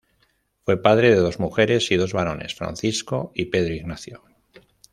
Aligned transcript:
Fue 0.65 0.81
padre 0.81 1.09
de 1.11 1.17
dos 1.17 1.39
mujeres 1.39 1.91
y 1.91 1.95
dos 1.95 2.11
varones, 2.11 2.55
Francisco 2.55 3.31
y 3.35 3.45
Pedro 3.51 3.75
Ignacio. 3.75 4.23